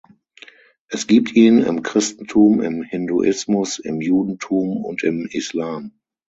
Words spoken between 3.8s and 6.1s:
Judentum und im Islam.